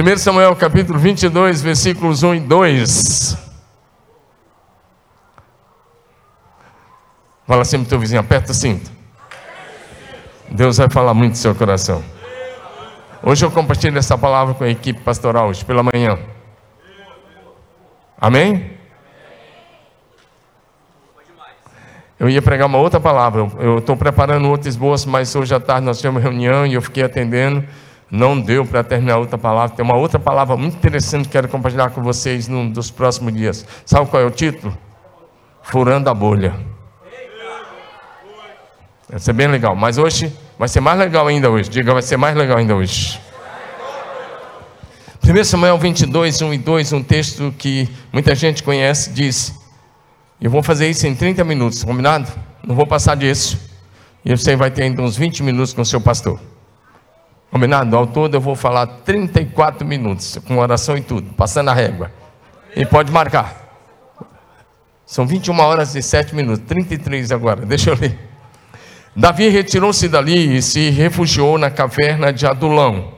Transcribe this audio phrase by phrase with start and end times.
[0.00, 3.36] 1 Samuel capítulo 22, versículos 1 e 2.
[7.46, 8.90] Fala assim para o teu vizinho, aperta o cinto.
[10.50, 12.02] Deus vai falar muito no seu coração.
[13.22, 16.18] Hoje eu compartilho essa palavra com a equipe pastoral, hoje pela manhã.
[18.18, 18.70] Amém?
[22.18, 23.50] Eu ia pregar uma outra palavra.
[23.58, 27.02] Eu estou preparando outro esboço, mas hoje à tarde nós tivemos reunião e eu fiquei
[27.02, 27.62] atendendo.
[28.10, 29.76] Não deu para terminar outra palavra.
[29.76, 33.66] Tem uma outra palavra muito interessante que quero compartilhar com vocês num dos próximos dias.
[33.84, 34.76] Sabe qual é o título?
[35.62, 36.54] Furando a bolha.
[39.08, 39.76] Vai ser bem legal.
[39.76, 41.68] Mas hoje vai ser mais legal ainda hoje.
[41.68, 43.20] Diga, vai ser mais legal ainda hoje.
[45.22, 49.60] 1 Samuel 22, 1 e 2, um texto que muita gente conhece, diz:
[50.40, 52.26] eu vou fazer isso em 30 minutos, combinado?
[52.66, 53.60] Não vou passar disso.
[54.24, 56.40] E você vai ter ainda uns 20 minutos com o seu pastor.
[57.50, 57.96] Combinado?
[57.96, 62.12] Ao todo eu vou falar 34 minutos, com oração e tudo, passando a régua.
[62.76, 63.68] E pode marcar.
[65.04, 68.16] São 21 horas e 7 minutos, 33 agora, deixa eu ler.
[69.16, 73.12] Davi retirou-se dali e se refugiou na caverna de Adulão.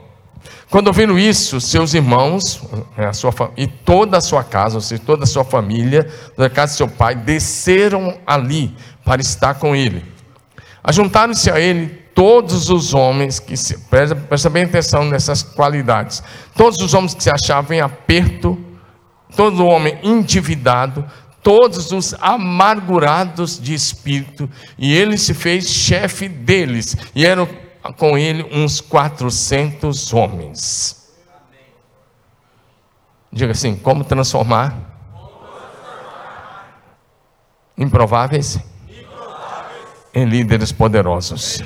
[0.71, 2.63] Quando ouviram isso, seus irmãos
[2.97, 6.71] a sua, e toda a sua casa, ou seja, toda a sua família, da casa
[6.71, 10.03] de seu pai, desceram ali para estar com ele.
[10.83, 16.23] Ajuntaram-se a ele todos os homens que se, presta, presta bem atenção nessas qualidades,
[16.55, 18.57] todos os homens que se achavam em aperto,
[19.35, 21.05] todo homem endividado,
[21.41, 27.47] todos os amargurados de espírito, e ele se fez chefe deles, e eram
[27.97, 31.11] com ele uns 400 homens.
[33.31, 34.77] Diga assim: como transformar,
[37.77, 38.59] improváveis,
[40.13, 41.61] em líderes poderosos.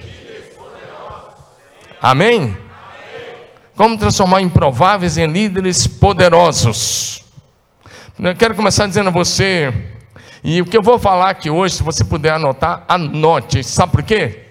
[2.01, 2.55] Amém?
[3.75, 7.23] Como transformar improváveis em líderes poderosos.
[8.19, 9.71] Eu quero começar dizendo a você,
[10.43, 13.63] e o que eu vou falar aqui hoje, se você puder anotar, anote.
[13.63, 14.45] Sabe por quê?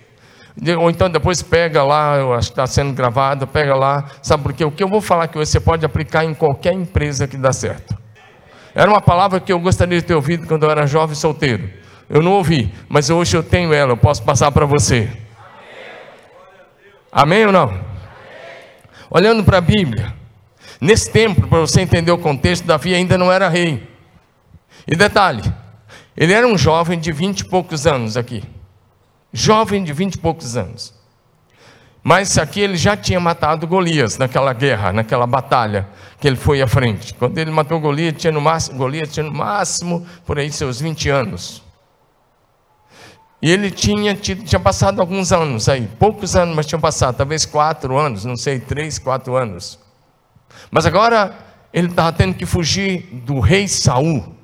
[0.78, 4.53] Ou então depois pega lá, eu acho que está sendo gravado, pega lá, sabe por
[4.53, 4.65] quê?
[4.65, 7.97] O que eu vou falar que você pode aplicar em qualquer empresa que dá certo.
[8.75, 11.69] Era uma palavra que eu gostaria de ter ouvido quando eu era jovem solteiro.
[12.09, 15.10] Eu não ouvi, mas hoje eu tenho ela, eu posso passar para você.
[17.16, 17.81] Amém ou não?
[19.10, 20.15] Olhando para a Bíblia,
[20.81, 23.88] nesse tempo, para você entender o contexto, Davi ainda não era rei.
[24.87, 25.43] E detalhe,
[26.16, 28.43] ele era um jovem de vinte e poucos anos aqui
[29.37, 30.94] jovem de vinte e poucos anos.
[32.03, 35.88] Mas aqui ele já tinha matado Golias naquela guerra, naquela batalha
[36.19, 37.12] que ele foi à frente.
[37.15, 41.10] Quando ele matou Golias, tinha no máximo, Golias tinha no máximo por aí seus 20
[41.10, 41.62] anos.
[43.41, 47.97] E ele tinha, tinha passado alguns anos aí, poucos anos, mas tinha passado, talvez quatro
[47.98, 49.78] anos, não sei, três, quatro anos.
[50.70, 51.36] Mas agora
[51.72, 54.34] ele estava tendo que fugir do rei Saul,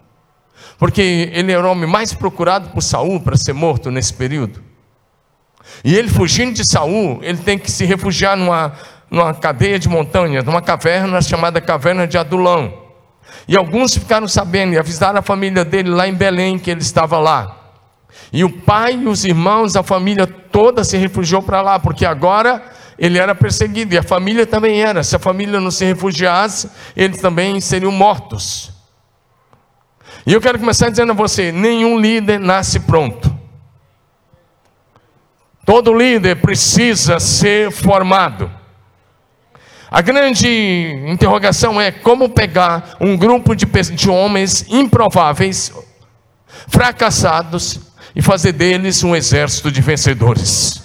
[0.78, 4.62] porque ele era o homem mais procurado por Saul para ser morto nesse período.
[5.82, 8.72] E ele fugindo de Saul, ele tem que se refugiar numa,
[9.10, 12.82] numa cadeia de montanhas, numa caverna chamada Caverna de Adulão.
[13.48, 17.18] E alguns ficaram sabendo e avisaram a família dele lá em Belém que ele estava
[17.18, 17.61] lá.
[18.32, 22.62] E o pai os irmãos, a família toda se refugiou para lá, porque agora
[22.98, 25.02] ele era perseguido e a família também era.
[25.02, 28.72] Se a família não se refugiasse, eles também seriam mortos.
[30.26, 33.32] E eu quero começar dizendo a você: nenhum líder nasce pronto.
[35.64, 38.50] Todo líder precisa ser formado.
[39.90, 40.48] A grande
[41.06, 45.70] interrogação é como pegar um grupo de, de homens improváveis,
[46.66, 50.82] fracassados, e fazer deles um exército de vencedores.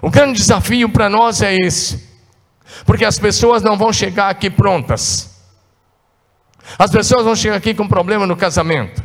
[0.00, 2.08] O grande desafio para nós é esse,
[2.84, 5.30] porque as pessoas não vão chegar aqui prontas,
[6.78, 9.02] as pessoas vão chegar aqui com problema no casamento,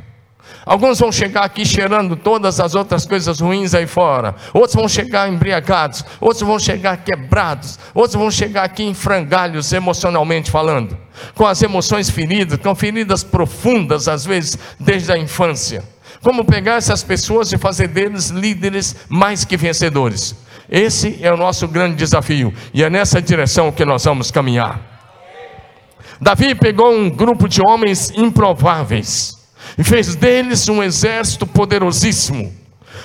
[0.67, 4.35] Alguns vão chegar aqui cheirando todas as outras coisas ruins aí fora.
[4.53, 6.03] Outros vão chegar embriagados.
[6.19, 7.79] Outros vão chegar quebrados.
[7.93, 10.97] Outros vão chegar aqui em frangalhos, emocionalmente falando.
[11.35, 15.85] Com as emoções feridas, com feridas profundas, às vezes, desde a infância.
[16.27, 20.35] Como pegar essas pessoas e fazer deles líderes mais que vencedores.
[20.69, 22.53] Esse é o nosso grande desafio.
[22.73, 24.77] E é nessa direção que nós vamos caminhar.
[26.19, 29.37] Davi pegou um grupo de homens improváveis
[29.77, 32.53] e fez deles um exército poderosíssimo.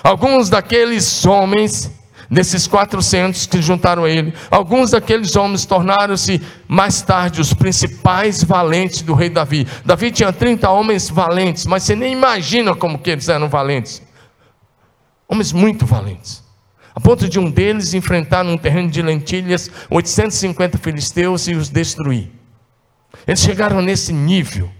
[0.02, 1.92] Alguns daqueles homens,
[2.32, 9.12] desses 400 que juntaram ele, alguns daqueles homens tornaram-se mais tarde os principais valentes do
[9.12, 9.68] rei Davi.
[9.84, 14.02] Davi tinha 30 homens valentes, mas você nem imagina como que eles eram valentes.
[15.28, 16.42] Homens muito valentes.
[16.94, 22.30] A ponto de um deles enfrentar num terreno de lentilhas 850 filisteus e os destruir.
[23.26, 24.70] Eles chegaram nesse nível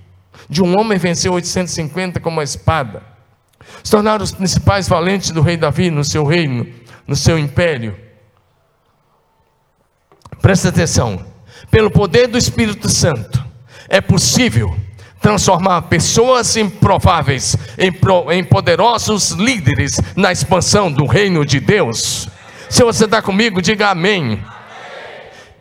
[0.49, 3.03] de um homem vencer 850 com uma espada.
[3.85, 6.67] Se tornaram os principais valentes do rei Davi no seu reino,
[7.07, 7.97] no seu império.
[10.41, 11.25] Presta atenção.
[11.71, 13.43] Pelo poder do Espírito Santo,
[13.89, 14.77] é possível
[15.21, 17.93] transformar pessoas improváveis em,
[18.33, 22.29] em poderosos líderes na expansão do reino de Deus.
[22.69, 24.43] Se você está comigo, diga amém.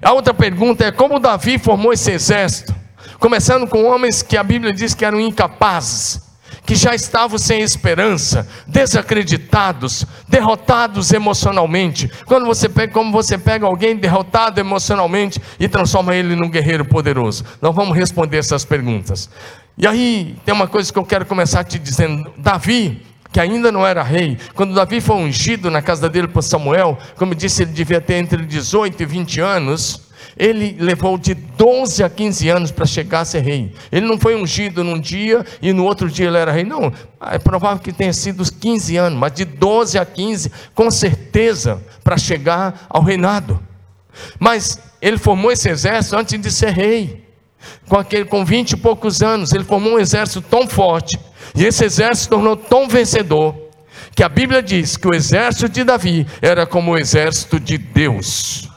[0.02, 2.74] A outra pergunta é como Davi formou esse exército,
[3.20, 6.31] começando com homens que a Bíblia diz que eram incapazes
[6.66, 12.10] que já estavam sem esperança, desacreditados, derrotados emocionalmente.
[12.26, 17.44] Quando você pega, como você pega alguém derrotado emocionalmente e transforma ele num guerreiro poderoso?
[17.62, 19.30] Nós vamos responder essas perguntas.
[19.78, 23.86] E aí tem uma coisa que eu quero começar te dizendo: Davi, que ainda não
[23.86, 28.02] era rei, quando Davi foi ungido na casa dele por Samuel, como disse, ele devia
[28.02, 30.11] ter entre 18 e 20 anos.
[30.38, 33.74] Ele levou de 12 a 15 anos para chegar a ser rei.
[33.92, 36.64] Ele não foi ungido num dia e no outro dia ele era rei.
[36.64, 36.92] Não,
[37.22, 41.82] é provável que tenha sido os 15 anos, mas de 12 a 15, com certeza,
[42.04, 43.60] para chegar ao reinado.
[44.40, 47.26] Mas ele formou esse exército antes de ser rei.
[47.88, 51.20] Com, aquele, com 20 e poucos anos, ele formou um exército tão forte,
[51.56, 53.56] e esse exército se tornou tão vencedor,
[54.16, 58.71] que a Bíblia diz que o exército de Davi era como o exército de Deus.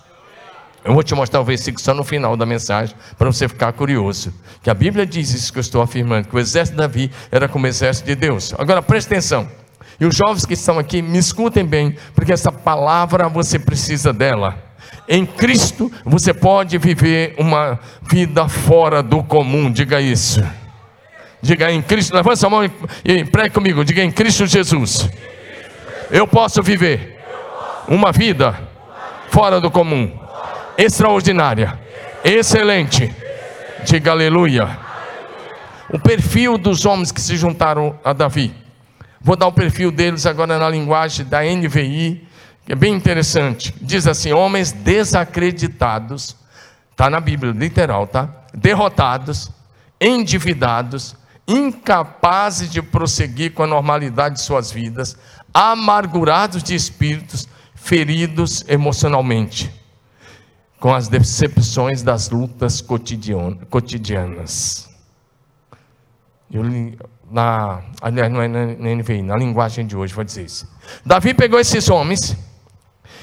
[0.84, 4.34] Eu vou te mostrar o versículo só no final da mensagem, para você ficar curioso.
[4.62, 7.48] Que a Bíblia diz isso que eu estou afirmando, que o exército de Davi era
[7.48, 8.54] como o exército de Deus.
[8.58, 9.48] Agora preste atenção.
[9.98, 14.62] E os jovens que estão aqui, me escutem bem, porque essa palavra você precisa dela.
[15.08, 20.44] Em Cristo você pode viver uma vida fora do comum, diga isso.
[21.40, 22.70] Diga em Cristo, levanta sua mão
[23.02, 25.08] e pregue comigo, diga em Cristo Jesus.
[26.10, 27.18] Eu posso viver
[27.88, 28.58] uma vida
[29.30, 30.23] fora do comum
[30.76, 31.78] extraordinária,
[32.24, 33.14] excelente.
[33.84, 34.78] Diga aleluia.
[35.90, 38.52] O perfil dos homens que se juntaram a Davi.
[39.20, 42.26] Vou dar o perfil deles agora na linguagem da NVI,
[42.64, 43.74] que é bem interessante.
[43.80, 46.36] Diz assim: homens desacreditados,
[46.90, 48.28] está na Bíblia, literal, tá?
[48.52, 49.50] Derrotados,
[50.00, 51.14] endividados,
[51.46, 55.16] incapazes de prosseguir com a normalidade de suas vidas,
[55.52, 59.83] amargurados de espíritos, feridos emocionalmente
[60.84, 64.86] com as decepções das lutas cotidianas.
[66.52, 66.62] Eu,
[67.30, 70.68] na, aliás, não é na NVI, na linguagem de hoje, vou dizer isso.
[71.02, 72.36] Davi pegou esses homens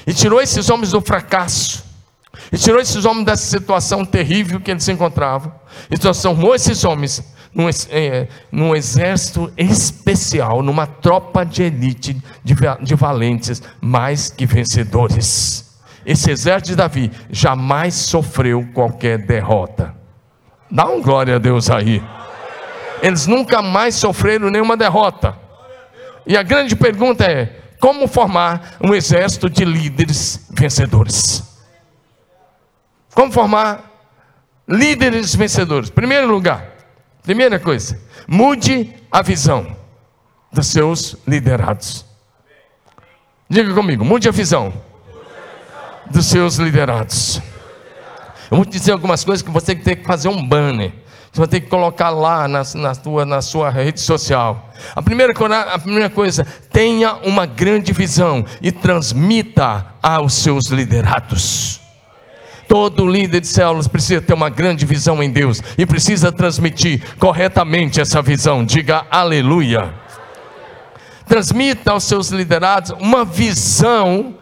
[0.04, 1.84] e tirou esses homens do fracasso,
[2.50, 5.54] e tirou esses homens dessa situação terrível que eles encontravam,
[5.88, 7.22] e transformou esses homens
[7.54, 15.70] num, é, num exército especial, numa tropa de elite de, de valentes, mais que vencedores
[16.04, 19.94] esse exército de Davi jamais sofreu qualquer derrota.
[20.70, 22.02] Dá um glória a Deus aí.
[23.02, 25.36] Eles nunca mais sofreram nenhuma derrota.
[26.26, 31.42] E a grande pergunta é: como formar um exército de líderes vencedores?
[33.14, 33.90] Como formar
[34.68, 35.90] líderes vencedores?
[35.90, 36.72] Primeiro lugar,
[37.22, 39.76] primeira coisa, mude a visão
[40.52, 42.06] dos seus liderados.
[43.48, 44.72] Diga comigo, mude a visão
[46.10, 47.40] dos seus liderados.
[48.50, 50.92] Eu vou te dizer algumas coisas que você tem que fazer um banner.
[51.32, 54.70] Você vai ter que colocar lá na, na, tua, na sua rede social.
[54.94, 55.32] A primeira,
[55.72, 61.80] a primeira coisa, tenha uma grande visão e transmita aos seus liderados.
[62.68, 68.00] Todo líder de células precisa ter uma grande visão em Deus e precisa transmitir corretamente
[68.00, 68.62] essa visão.
[68.62, 69.94] Diga aleluia.
[71.26, 74.34] Transmita aos seus liderados uma visão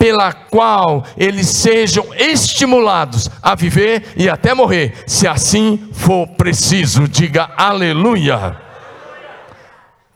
[0.00, 7.06] pela qual eles sejam estimulados a viver e até morrer, se assim for preciso.
[7.06, 8.56] Diga aleluia.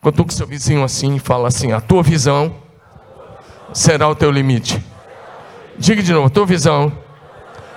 [0.01, 2.57] Quando com seu vizinho assim, fala assim: a tua visão
[3.75, 4.83] será o teu limite.
[5.77, 6.91] Diga de novo: a tua visão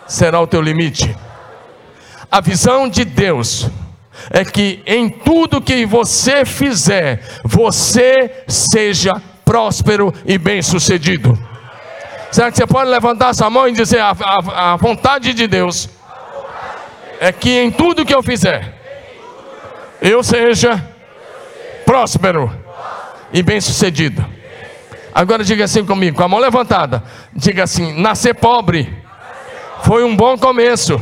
[0.08, 1.14] será o teu limite.
[2.32, 3.70] A visão de Deus
[4.30, 11.47] é que em tudo que você fizer, você seja próspero e bem-sucedido.
[12.32, 15.90] Será que você pode levantar sua mão e dizer: a, a, a vontade de Deus
[17.20, 18.74] é que em tudo que eu fizer,
[20.02, 20.84] eu seja
[21.86, 22.52] próspero
[23.32, 24.26] e bem-sucedido.
[25.14, 27.04] Agora diga assim comigo, com a mão levantada:
[27.34, 28.94] diga assim, nascer pobre
[29.84, 31.00] foi um bom começo.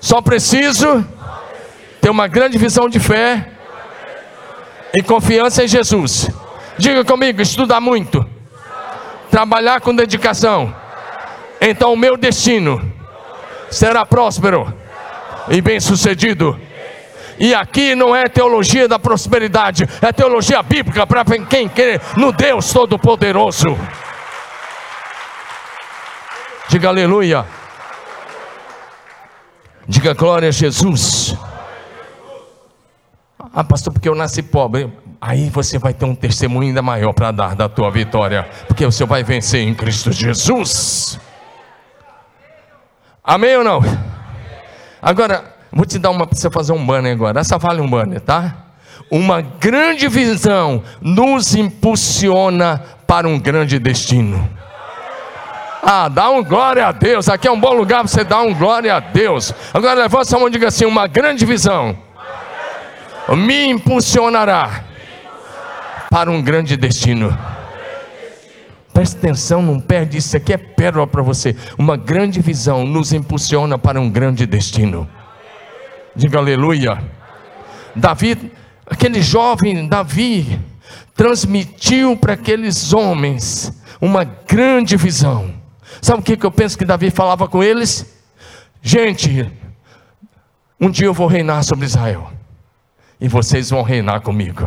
[0.00, 1.04] Só preciso
[2.00, 3.50] ter uma grande visão de fé
[4.94, 6.30] e confiança em Jesus.
[6.78, 8.35] Diga comigo, estudar muito
[9.36, 10.74] trabalhar com dedicação,
[11.60, 12.80] então o meu destino
[13.70, 14.74] será próspero
[15.50, 16.58] e bem-sucedido.
[17.38, 22.72] E aqui não é teologia da prosperidade, é teologia bíblica para quem crê no Deus
[22.72, 23.78] Todo-Poderoso.
[26.70, 27.44] Diga aleluia.
[29.86, 31.36] Diga glória a Jesus.
[33.52, 34.90] Ah, pastor, porque eu nasci pobre.
[35.20, 39.04] Aí você vai ter um testemunho ainda maior para dar da tua vitória, porque você
[39.04, 41.18] vai vencer em Cristo Jesus.
[43.24, 43.80] Amém ou não?
[45.00, 47.40] Agora, vou te dar uma para você fazer um banner agora.
[47.40, 48.56] Essa vale um banner, tá?
[49.10, 54.48] Uma grande visão nos impulsiona para um grande destino.
[55.82, 57.28] Ah, dá um glória a Deus.
[57.28, 59.54] Aqui é um bom lugar para você dar um glória a Deus.
[59.72, 61.96] Agora levanta a mão e diga assim: uma grande visão
[63.36, 64.85] me impulsionará
[66.16, 67.38] para um grande destino.
[68.90, 71.54] Preste atenção, não perde isso aqui é pérola para você.
[71.76, 75.06] Uma grande visão nos impulsiona para um grande destino.
[76.14, 77.04] Diga aleluia.
[77.94, 78.50] Davi,
[78.86, 80.58] aquele jovem Davi,
[81.14, 83.70] transmitiu para aqueles homens
[84.00, 85.52] uma grande visão.
[86.00, 88.06] Sabe o que, que eu penso que Davi falava com eles?
[88.80, 89.52] Gente,
[90.80, 92.32] um dia eu vou reinar sobre Israel,
[93.20, 94.66] e vocês vão reinar comigo.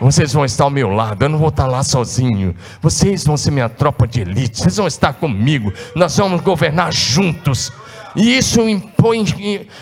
[0.00, 2.54] Vocês vão estar ao meu lado, eu não vou estar lá sozinho.
[2.82, 5.72] Vocês vão ser minha tropa de elite, vocês vão estar comigo.
[5.94, 7.72] Nós vamos governar juntos.
[8.14, 9.24] E isso impõe,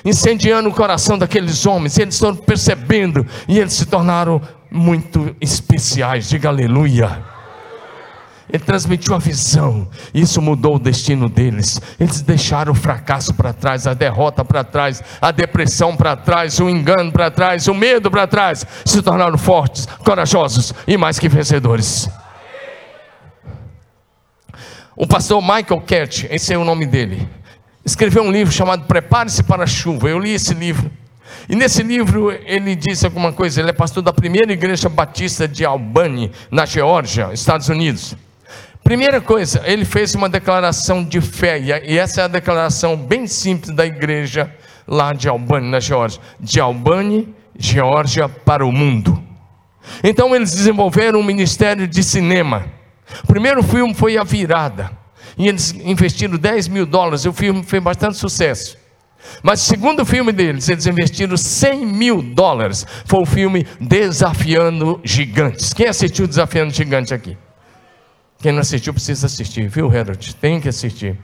[0.05, 1.99] incendiando o coração daqueles homens.
[1.99, 4.41] Eles estão percebendo e eles se tornaram
[4.71, 6.29] muito especiais.
[6.29, 7.34] Diga aleluia.
[8.49, 11.81] Ele transmitiu a visão, isso mudou o destino deles.
[11.99, 16.69] Eles deixaram o fracasso para trás, a derrota para trás, a depressão para trás, o
[16.69, 18.67] engano para trás, o medo para trás.
[18.85, 22.09] Se tornaram fortes, corajosos e mais que vencedores.
[24.95, 27.27] O pastor Michael Kert, esse é o nome dele,
[27.85, 30.09] escreveu um livro chamado Prepare-se para a Chuva.
[30.09, 30.91] Eu li esse livro.
[31.49, 33.61] E nesse livro ele diz alguma coisa.
[33.61, 38.15] Ele é pastor da primeira igreja batista de Albany, na Geórgia, Estados Unidos.
[38.85, 43.75] Primeira coisa, ele fez uma declaração de fé, e essa é a declaração bem simples
[43.75, 44.55] da igreja
[44.87, 46.21] lá de Albany, na Geórgia.
[46.39, 49.23] De Albany, Geórgia para o mundo.
[50.03, 52.67] Então eles desenvolveram um ministério de cinema.
[53.23, 54.91] O primeiro filme foi A Virada,
[55.39, 58.77] e eles investiram 10 mil dólares, e o filme fez bastante sucesso.
[59.43, 62.87] Mas o segundo filme deles, eles investiram 100 mil dólares.
[63.07, 65.73] Foi o filme Desafiando Gigantes.
[65.73, 67.35] Quem assistiu Desafiando Gigantes aqui?
[68.45, 70.37] Quem não assistiu precisa assistir, viu, Harold?
[70.37, 71.19] Tem que assistir.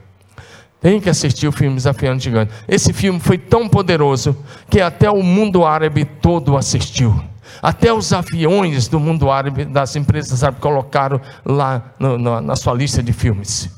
[0.81, 2.51] Tem que assistir o filme Desafiando Gigante.
[2.67, 4.35] Esse filme foi tão poderoso
[4.67, 7.23] que até o mundo árabe todo assistiu.
[7.61, 12.73] Até os aviões do mundo árabe, das empresas árabes, colocaram lá no, no, na sua
[12.73, 13.69] lista de filmes.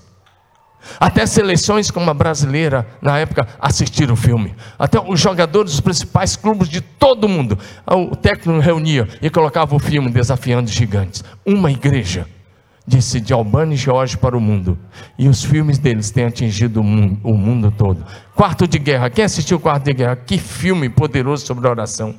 [0.98, 4.56] Até seleções como a brasileira, na época, assistiram o filme.
[4.80, 7.60] Até os jogadores dos principais clubes de todo o mundo.
[7.86, 11.26] O técnico reunia e colocava o filme Desafiando Gigantes.
[11.46, 12.26] Uma igreja
[12.86, 14.78] disse de Albany George para o mundo.
[15.18, 18.06] E os filmes deles têm atingido o mundo, o mundo todo.
[18.36, 19.10] Quarto de Guerra.
[19.10, 20.16] Quem assistiu Quarto de Guerra?
[20.16, 22.16] Que filme poderoso sobre oração.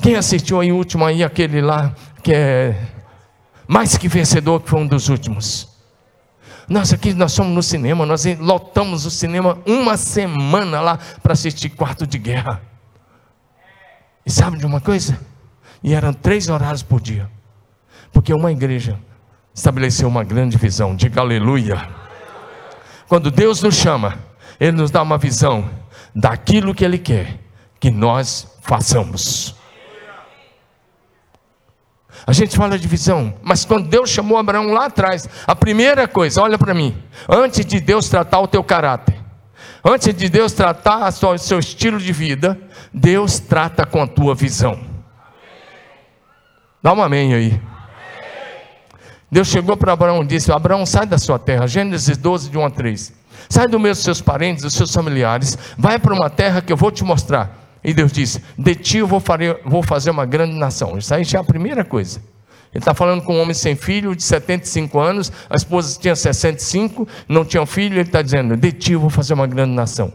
[0.00, 2.76] Quem assistiu aí último aí, aquele lá, que é
[3.68, 5.68] mais que vencedor, que foi um dos últimos.
[6.68, 11.68] Nós aqui, nós somos no cinema, nós lotamos o cinema uma semana lá para assistir
[11.70, 12.62] Quarto de Guerra.
[14.24, 15.18] E sabe de uma coisa?
[15.82, 17.28] E eram três horários por dia.
[18.12, 18.98] Porque uma igreja
[19.54, 20.96] estabeleceu uma grande visão.
[20.96, 21.88] Diga aleluia.
[23.08, 24.18] Quando Deus nos chama,
[24.58, 25.68] Ele nos dá uma visão
[26.14, 27.38] daquilo que Ele quer
[27.78, 29.56] que nós façamos.
[32.24, 36.40] A gente fala de visão, mas quando Deus chamou Abraão lá atrás, a primeira coisa,
[36.40, 36.96] olha para mim,
[37.28, 39.16] antes de Deus tratar o teu caráter,
[39.84, 42.56] antes de Deus tratar o seu estilo de vida,
[42.94, 44.78] Deus trata com a tua visão.
[46.80, 47.71] Dá um amém aí.
[49.32, 51.66] Deus chegou para Abraão e disse: Abraão, sai da sua terra.
[51.66, 53.12] Gênesis 12, de 1 a 3.
[53.48, 55.56] Sai do meio dos seus parentes, dos seus familiares.
[55.78, 57.78] Vai para uma terra que eu vou te mostrar.
[57.82, 60.98] E Deus disse: De ti eu vou, fazer, vou fazer uma grande nação.
[60.98, 62.20] Isso aí já é a primeira coisa.
[62.74, 65.32] Ele está falando com um homem sem filho, de 75 anos.
[65.48, 67.94] A esposa tinha 65, não tinha filho.
[67.94, 70.12] Ele está dizendo: De ti eu vou fazer uma grande nação.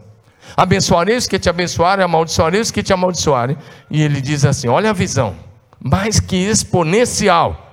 [0.56, 3.58] Abençoarei os que te abençoarem, amaldiçoarei os que te amaldiçoarem.
[3.90, 5.34] E ele diz assim: Olha a visão,
[5.80, 7.64] mais que exponencial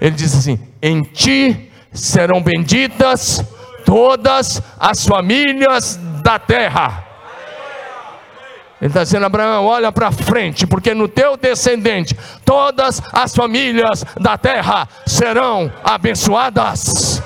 [0.00, 3.44] ele diz assim: Em ti serão benditas
[3.84, 7.04] todas as famílias da terra.
[8.80, 14.36] Ele está dizendo, Abraão, olha para frente, porque no teu descendente todas as famílias da
[14.36, 17.22] terra serão abençoadas.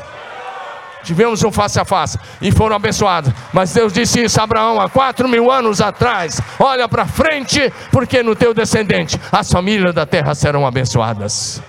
[1.02, 3.32] tivemos um face a face e foram abençoados.
[3.52, 8.22] Mas Deus disse isso a Abraão há quatro mil anos atrás: olha para frente, porque
[8.22, 11.60] no teu descendente as famílias da terra serão abençoadas.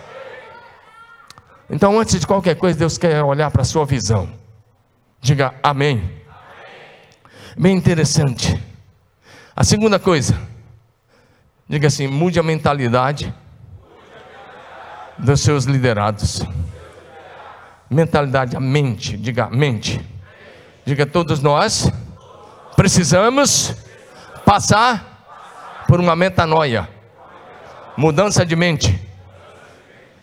[1.72, 4.30] Então, antes de qualquer coisa, Deus quer olhar para a sua visão.
[5.22, 6.22] Diga amém.
[7.58, 8.62] Bem interessante.
[9.56, 10.38] A segunda coisa,
[11.70, 13.34] diga assim: mude a mentalidade
[15.18, 16.42] dos seus liderados.
[17.90, 20.01] Mentalidade, a mente, diga mente.
[20.86, 21.90] Diga todos nós
[22.75, 23.75] precisamos
[24.44, 26.90] passar por uma metanoia,
[27.96, 29.11] mudança de mente.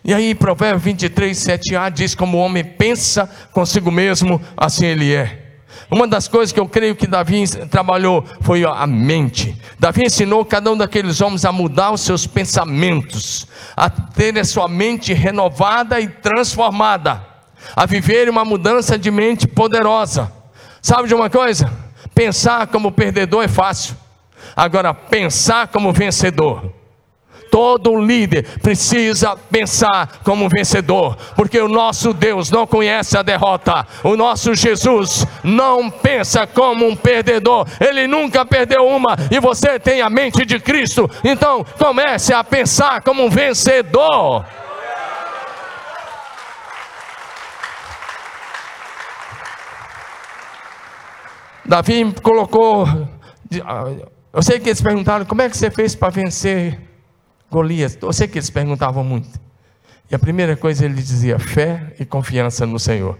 [0.09, 5.59] E aí, Provérbio 23, 7a diz: Como o homem pensa consigo mesmo, assim ele é.
[5.87, 9.55] Uma das coisas que eu creio que Davi trabalhou foi a mente.
[9.77, 13.45] Davi ensinou cada um daqueles homens a mudar os seus pensamentos,
[13.77, 17.23] a ter a sua mente renovada e transformada,
[17.75, 20.33] a viver uma mudança de mente poderosa.
[20.81, 21.71] Sabe de uma coisa?
[22.15, 23.95] Pensar como perdedor é fácil,
[24.55, 26.78] agora pensar como vencedor
[27.49, 34.15] Todo líder precisa pensar como vencedor, porque o nosso Deus não conhece a derrota, o
[34.15, 40.09] nosso Jesus não pensa como um perdedor, ele nunca perdeu uma, e você tem a
[40.09, 44.45] mente de Cristo, então comece a pensar como um vencedor.
[51.69, 52.87] Davi colocou.
[54.33, 56.88] Eu sei que eles perguntaram: como é que você fez para vencer
[57.51, 59.39] Golias, eu sei que eles perguntavam muito.
[60.09, 63.17] E a primeira coisa ele dizia: fé e confiança no Senhor.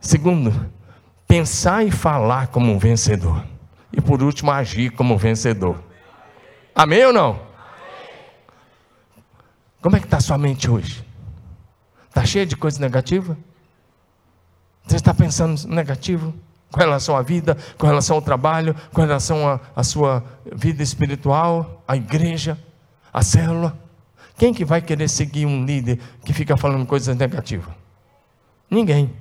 [0.00, 0.70] Segundo,
[1.26, 3.44] pensar e falar como um vencedor.
[3.92, 5.82] E por último, agir como um vencedor.
[6.74, 7.40] Amém ou não?
[9.80, 11.04] Como é que está sua mente hoje?
[12.08, 13.36] Está cheia de coisa negativa?
[14.86, 16.34] Você está pensando negativo?
[16.74, 21.96] Com relação à vida, com relação ao trabalho, com relação à sua vida espiritual, à
[21.96, 22.58] igreja,
[23.12, 23.78] à célula.
[24.36, 27.72] Quem que vai querer seguir um líder que fica falando coisas negativas?
[28.68, 29.14] Ninguém.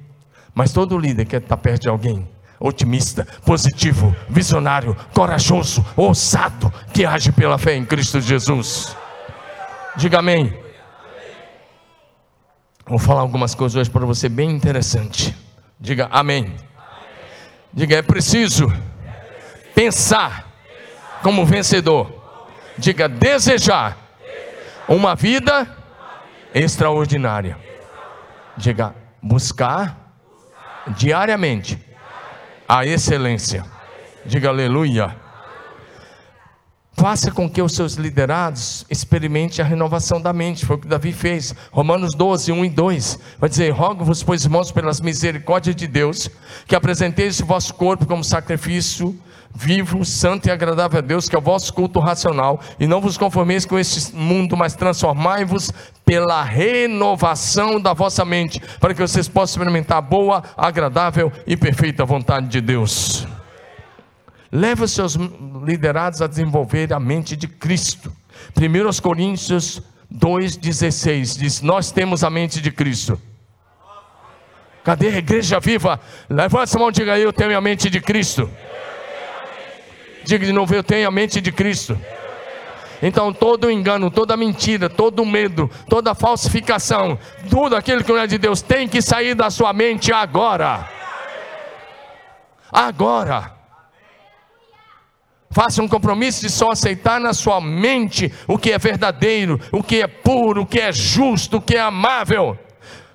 [0.55, 2.27] Mas todo líder quer estar perto de alguém
[2.59, 8.97] otimista, positivo, visionário, corajoso, ousado, que age pela fé em Cristo Jesus.
[9.95, 10.57] Diga amém.
[12.87, 15.35] Vou falar algumas coisas hoje para você bem interessante.
[15.79, 16.55] Diga amém.
[17.73, 18.71] Diga, é preciso
[19.73, 20.47] pensar
[21.23, 22.21] como vencedor.
[22.77, 23.97] Diga, desejar
[24.88, 25.67] uma vida
[26.53, 27.57] extraordinária.
[28.55, 30.13] Diga, buscar
[30.95, 31.79] diariamente
[32.67, 33.65] a excelência.
[34.25, 35.22] Diga aleluia.
[36.95, 40.65] Faça com que os seus liderados experimentem a renovação da mente.
[40.65, 41.53] Foi o que Davi fez.
[41.71, 43.19] Romanos 12, 1 e 2.
[43.39, 46.29] Vai dizer: Rogo-vos, pois, irmãos, pelas misericórdias de Deus,
[46.67, 49.17] que apresenteis o vosso corpo como sacrifício
[49.56, 53.17] vivo, santo e agradável a Deus, que é o vosso culto racional, e não vos
[53.17, 55.71] conformeis com este mundo, mas transformai-vos
[56.03, 62.03] pela renovação da vossa mente, para que vocês possam experimentar a boa, agradável e perfeita
[62.03, 63.27] vontade de Deus.
[64.55, 65.15] Leve os seus
[65.65, 68.15] liderados a desenvolver a mente de Cristo.
[68.55, 69.81] 1 Coríntios
[70.13, 73.19] 2,16 diz: Nós temos a mente de Cristo.
[74.83, 75.99] Cadê a igreja viva?
[76.29, 78.47] Levanta essa mão e diga: Eu tenho a mente de Cristo.
[80.23, 81.99] Diga de novo: Eu tenho a mente de Cristo.
[83.01, 87.17] Então, todo engano, toda mentira, todo medo, toda falsificação,
[87.49, 90.87] tudo aquilo que não é de Deus tem que sair da sua mente agora.
[92.71, 93.62] Agora.
[95.53, 100.01] Faça um compromisso de só aceitar na sua mente o que é verdadeiro, o que
[100.01, 102.57] é puro, o que é justo, o que é amável.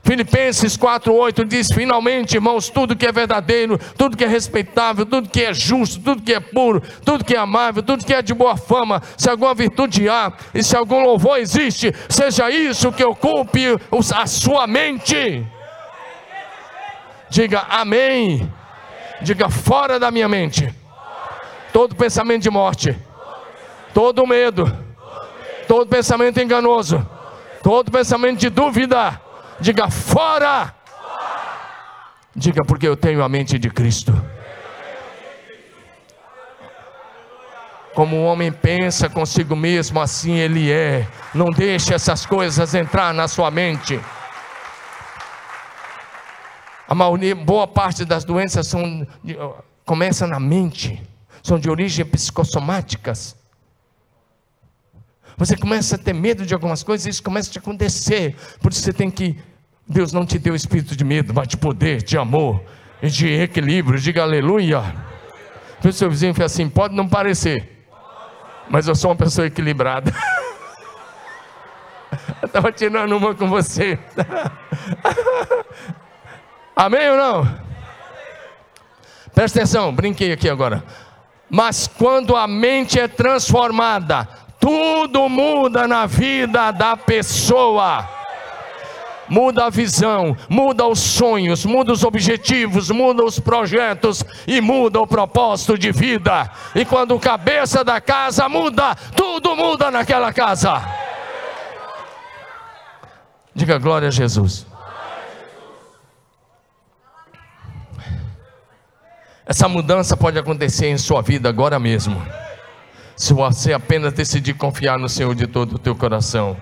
[0.05, 5.43] Filipenses 4:8 diz: "Finalmente, irmãos, tudo que é verdadeiro, tudo que é respeitável, tudo que
[5.43, 8.57] é justo, tudo que é puro, tudo que é amável, tudo que é de boa
[8.57, 13.65] fama, se alguma virtude há e se algum louvor existe, seja isso que ocupe
[14.15, 15.45] a sua mente."
[17.29, 18.51] Diga amém.
[19.21, 20.73] Diga fora da minha mente
[21.73, 22.99] todo pensamento de morte,
[23.95, 24.67] todo medo,
[25.67, 27.07] todo pensamento enganoso,
[27.63, 29.21] todo pensamento de dúvida,
[29.61, 30.75] diga fora.
[32.35, 34.13] Diga porque eu tenho a mente de Cristo.
[37.95, 41.05] Como o homem pensa consigo mesmo, assim ele é.
[41.35, 43.99] Não deixe essas coisas entrar na sua mente.
[46.87, 49.07] A maioria, boa parte das doenças são,
[49.85, 51.03] começa na mente
[51.49, 53.37] são de origem psicossomáticas.
[55.37, 58.37] Você começa a ter medo de algumas coisas e isso começa a te acontecer.
[58.61, 59.39] Por isso você tem que
[59.89, 62.63] Deus não te deu espírito de medo, mas de poder, de amor
[63.03, 63.99] e de equilíbrio.
[63.99, 64.83] Diga aleluia.
[65.83, 67.87] O seu vizinho fez assim: pode não parecer,
[68.69, 70.13] mas eu sou uma pessoa equilibrada.
[72.41, 73.99] Eu estava tirando uma com você.
[76.75, 77.59] Amém ou não?
[79.35, 80.83] Presta atenção, brinquei aqui agora.
[81.51, 84.29] Mas quando a mente é transformada,
[84.61, 88.07] tudo muda na vida da pessoa.
[89.29, 95.07] Muda a visão, muda os sonhos, muda os objetivos, muda os projetos e muda o
[95.07, 96.51] propósito de vida.
[96.75, 100.83] E quando o cabeça da casa muda, tudo muda naquela casa.
[103.55, 104.67] Diga glória a Jesus.
[109.49, 112.23] Essa mudança pode acontecer em sua vida agora mesmo.
[113.17, 116.55] Se você apenas decidir confiar no Senhor de todo o teu coração.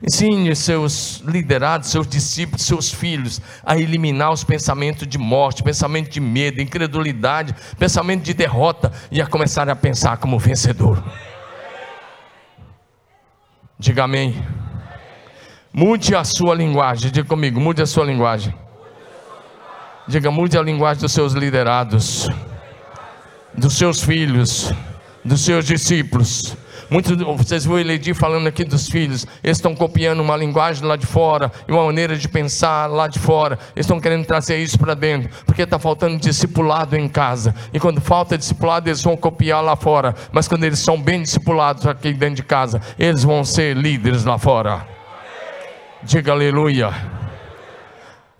[0.00, 6.20] Ensine seus liderados, seus discípulos, seus filhos a eliminar os pensamentos de morte, pensamento de
[6.20, 11.02] medo, incredulidade, pensamento de derrota e a começar a pensar como vencedor.
[13.76, 14.40] Diga amém.
[15.72, 17.10] Mude a sua linguagem.
[17.10, 18.54] Diga comigo, mude a sua linguagem.
[20.10, 22.28] Diga, mude a linguagem dos seus liderados,
[23.56, 24.74] dos seus filhos,
[25.24, 26.56] dos seus discípulos.
[26.90, 31.06] Muitos vocês vão Eledir falando aqui dos filhos, eles estão copiando uma linguagem lá de
[31.06, 34.94] fora, e uma maneira de pensar lá de fora, eles estão querendo trazer isso para
[34.94, 39.76] dentro, porque está faltando discipulado em casa, e quando falta discipulado, eles vão copiar lá
[39.76, 44.24] fora, mas quando eles são bem discipulados aqui dentro de casa, eles vão ser líderes
[44.24, 44.84] lá fora.
[46.02, 47.19] Diga aleluia.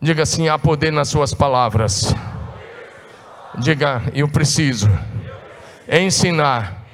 [0.03, 2.15] Diga assim: há poder nas suas palavras.
[3.59, 4.89] Diga, eu preciso
[5.87, 6.87] ensinar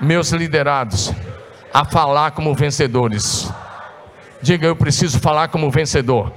[0.00, 1.10] meus liderados
[1.72, 3.50] a falar como vencedores.
[4.42, 6.30] Diga, eu preciso falar como vencedor.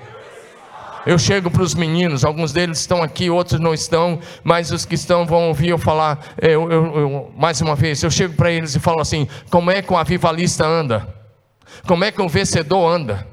[1.05, 4.95] Eu chego para os meninos, alguns deles estão aqui, outros não estão, mas os que
[4.95, 8.75] estão vão ouvir eu falar, eu, eu, eu, mais uma vez, eu chego para eles
[8.75, 11.05] e falo assim: como é que um avivalista anda?
[11.85, 13.27] Como é que um vencedor anda?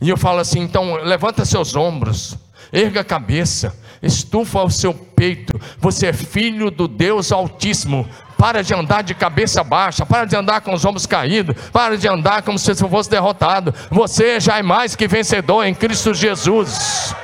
[0.00, 2.36] E eu falo assim: então, levanta seus ombros,
[2.72, 5.60] erga a cabeça, estufa o seu peito.
[5.78, 8.08] Você é filho do Deus Altíssimo.
[8.36, 12.06] Para de andar de cabeça baixa, para de andar com os ombros caídos, para de
[12.06, 13.74] andar como se fosse derrotado.
[13.90, 17.16] Você já é mais que vencedor em Cristo Jesus.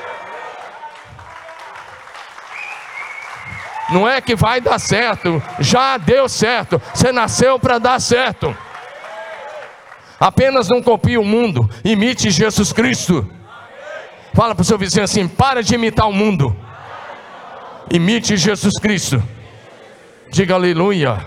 [3.90, 6.82] Não é que vai dar certo, já deu certo.
[6.92, 8.56] Você nasceu para dar certo.
[10.24, 13.30] Apenas não copie o mundo, imite Jesus Cristo.
[14.32, 16.56] Fala para o seu vizinho assim: para de imitar o mundo,
[17.90, 19.22] imite Jesus Cristo.
[20.32, 21.26] Diga aleluia.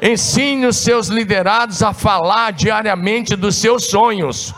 [0.00, 4.54] Ensine os seus liderados a falar diariamente dos seus sonhos.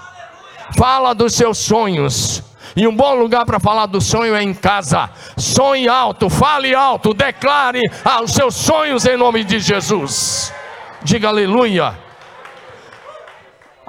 [0.77, 2.43] Fala dos seus sonhos.
[2.77, 5.09] E um bom lugar para falar do sonho é em casa.
[5.39, 7.81] Sonhe alto, fale alto, declare
[8.23, 10.53] os seus sonhos em nome de Jesus.
[11.03, 12.12] Diga aleluia.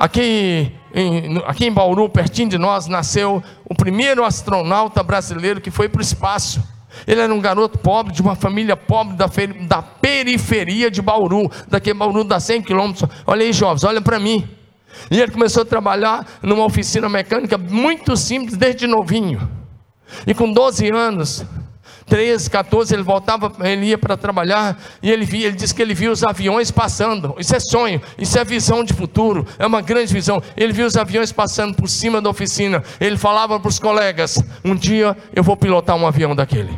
[0.03, 5.87] Aqui em, aqui em Bauru, pertinho de nós, nasceu o primeiro astronauta brasileiro que foi
[5.87, 6.61] para o espaço.
[7.07, 9.27] Ele era um garoto pobre, de uma família pobre da,
[9.65, 13.09] da periferia de Bauru, daqui Bauru dá 100 quilômetros.
[13.25, 14.45] Olha aí, jovens, olha para mim.
[15.09, 19.49] E ele começou a trabalhar numa oficina mecânica muito simples, desde novinho.
[20.27, 21.45] E com 12 anos,
[22.05, 25.93] 13, 14, ele voltava, ele ia para trabalhar e ele via, ele disse que ele
[25.93, 27.35] via os aviões passando.
[27.37, 30.41] Isso é sonho, isso é visão de futuro, é uma grande visão.
[30.55, 32.83] Ele via os aviões passando por cima da oficina.
[32.99, 36.77] Ele falava para os colegas: Um dia eu vou pilotar um avião daquele.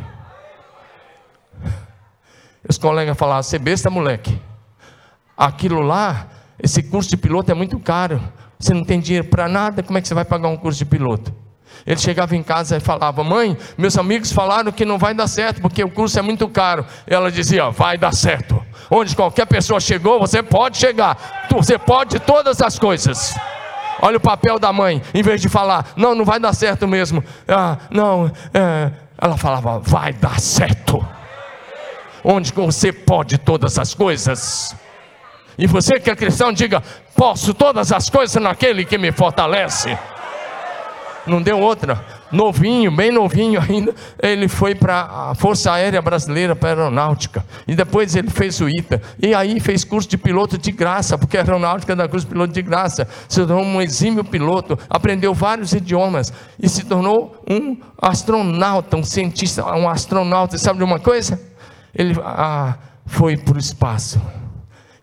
[2.68, 4.40] Os colegas falavam: Você besta, moleque.
[5.36, 6.28] Aquilo lá,
[6.62, 8.20] esse curso de piloto é muito caro.
[8.58, 10.86] Você não tem dinheiro para nada, como é que você vai pagar um curso de
[10.86, 11.45] piloto?
[11.86, 15.60] Ele chegava em casa e falava: Mãe, meus amigos falaram que não vai dar certo
[15.60, 16.84] porque o curso é muito caro.
[17.06, 18.60] Ela dizia: Vai dar certo.
[18.90, 21.46] Onde qualquer pessoa chegou, você pode chegar.
[21.50, 23.34] Você pode todas as coisas.
[24.02, 27.22] Olha o papel da mãe, em vez de falar: Não, não vai dar certo mesmo.
[27.46, 28.90] Ah, não, é...
[29.16, 31.06] ela falava: Vai dar certo.
[32.24, 34.74] Onde você pode todas as coisas.
[35.56, 36.82] E você que é cristão, diga:
[37.14, 39.96] Posso todas as coisas naquele que me fortalece
[41.26, 42.04] não deu outra.
[42.30, 47.44] Novinho, bem novinho ainda, ele foi para a Força Aérea Brasileira, para a Aeronáutica.
[47.66, 49.00] E depois ele fez o ITA.
[49.20, 52.52] E aí fez curso de piloto de graça, porque a Aeronáutica dá curso de piloto
[52.52, 53.08] de graça.
[53.28, 59.64] Se tornou um exímio piloto, aprendeu vários idiomas e se tornou um astronauta, um cientista,
[59.74, 60.58] um astronauta.
[60.58, 61.40] Sabe de uma coisa?
[61.94, 64.20] Ele ah, foi para o espaço.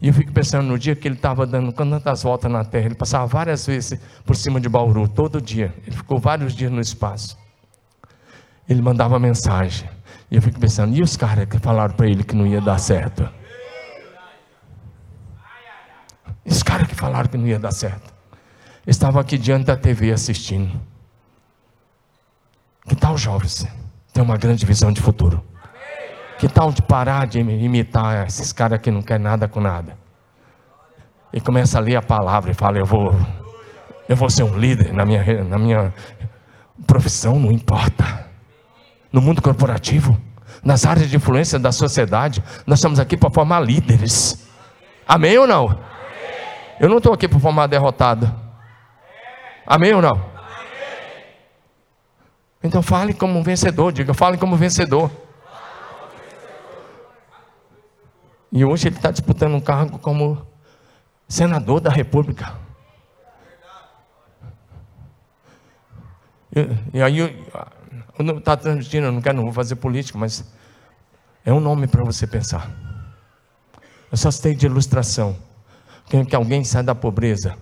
[0.03, 2.95] E eu fico pensando no dia que ele estava dando tantas voltas na terra, ele
[2.95, 5.73] passava várias vezes por cima de Bauru, todo dia.
[5.87, 7.37] Ele ficou vários dias no espaço.
[8.67, 9.89] Ele mandava mensagem.
[10.29, 12.79] E eu fico pensando, e os caras que falaram para ele que não ia dar
[12.79, 13.29] certo?
[16.43, 18.13] Os caras que falaram que não ia dar certo?
[18.85, 20.81] Estavam aqui diante da TV assistindo.
[22.85, 23.65] Que tal, jovens?
[24.11, 25.41] Tem uma grande visão de futuro.
[26.37, 29.97] Que tal de parar de imitar esses caras que não querem nada com nada?
[31.31, 33.15] E começa a ler a palavra e fala: Eu vou,
[34.07, 35.93] eu vou ser um líder na minha, na minha
[36.85, 38.27] profissão, não importa.
[39.11, 40.17] No mundo corporativo,
[40.63, 44.47] nas áreas de influência da sociedade, nós estamos aqui para formar líderes.
[45.07, 45.79] Amém ou não?
[46.79, 48.33] Eu não estou aqui para formar derrotado.
[49.65, 50.33] Amém ou não?
[52.63, 55.11] Então fale como um vencedor, diga, fale como vencedor.
[58.55, 60.45] E hoje ele está disputando um cargo como
[61.27, 62.55] senador da República.
[66.55, 70.53] E, e aí, eu está transmitindo, eu não quero, não vou fazer política, mas
[71.43, 72.69] é um nome para você pensar.
[74.11, 75.35] Eu só citei de ilustração.
[76.05, 77.55] Que, que alguém sai da pobreza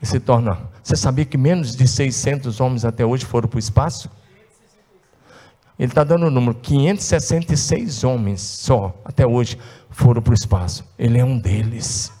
[0.00, 0.58] e se torna.
[0.82, 4.10] Você sabia que menos de 600 homens até hoje foram para o espaço?
[5.82, 9.58] Ele está dando o número: 566 homens só, até hoje,
[9.90, 10.84] foram para o espaço.
[10.96, 12.12] Ele é um deles.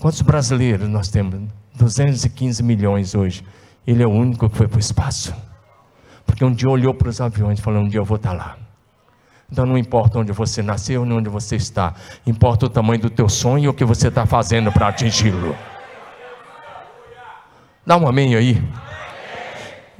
[0.00, 1.38] Quantos brasileiros nós temos?
[1.74, 3.44] 215 milhões hoje.
[3.86, 5.34] Ele é o único que foi para o espaço.
[6.24, 8.36] Porque um dia olhou para os aviões e falou: Um dia eu vou estar tá
[8.36, 8.56] lá.
[9.52, 11.94] Então não importa onde você nasceu nem onde você está,
[12.26, 15.54] importa o tamanho do teu sonho e o que você está fazendo para atingi-lo.
[17.86, 18.56] Dá um amém aí.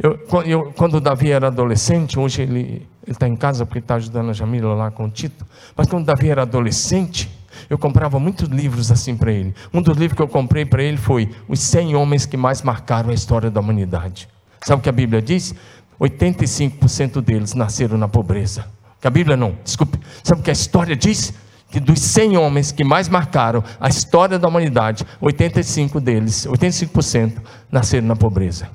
[0.00, 4.30] Eu, eu, quando o Davi era adolescente, hoje ele está em casa porque está ajudando
[4.30, 5.44] a Jamila lá com o Tito,
[5.76, 7.28] mas quando o Davi era adolescente,
[7.68, 9.52] eu comprava muitos livros assim para ele.
[9.74, 13.11] Um dos livros que eu comprei para ele foi Os 100 Homens que Mais Marcaram
[13.11, 14.28] a História da Humanidade.
[14.64, 15.54] Sabe o que a Bíblia diz?
[16.00, 18.66] 85% deles nasceram na pobreza.
[19.00, 19.98] Que a Bíblia não, desculpe.
[20.22, 21.34] Sabe o que a história diz?
[21.70, 27.34] Que dos 100 homens que mais marcaram a história da humanidade, 85 deles, 85%
[27.70, 28.68] nasceram na pobreza.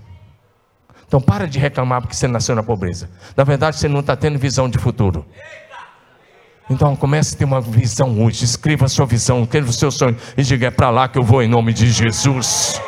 [1.13, 3.07] Então para de reclamar porque você nasceu na pobreza.
[3.37, 5.23] Na verdade, você não está tendo visão de futuro.
[6.67, 8.43] Então comece a ter uma visão hoje.
[8.43, 11.21] Escreva a sua visão, escreva o seu sonho e diga: é para lá que eu
[11.21, 12.81] vou em nome de Jesus.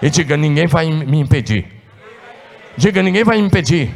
[0.00, 1.66] E diga: ninguém vai me impedir.
[2.74, 3.94] Diga: ninguém vai me impedir.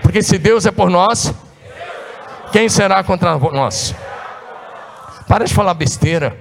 [0.00, 1.34] Porque se Deus é por nós,
[2.52, 3.94] quem será contra nós?
[5.26, 6.34] Para de falar besteira.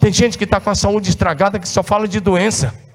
[0.00, 2.87] Tem gente que está com a saúde estragada que só fala de doença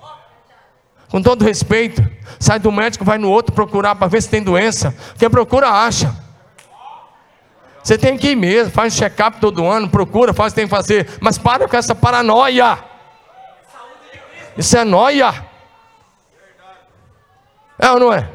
[1.13, 2.03] com todo respeito,
[2.39, 4.95] sai do médico, vai no outro procurar para ver se tem doença.
[5.15, 6.11] Quem procura, acha.
[7.83, 10.75] Você tem que ir mesmo, faz check-up todo ano, procura, faz o que tem que
[10.75, 12.79] fazer, mas para com essa paranoia.
[14.57, 15.45] Isso é noia.
[17.77, 18.27] É ou não é?